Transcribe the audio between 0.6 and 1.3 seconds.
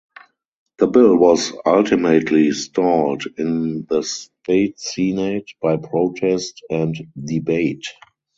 The bill